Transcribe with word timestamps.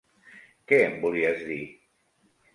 Què 0.71 0.79
em 0.85 0.95
volies 1.03 1.45
dir? 1.51 1.61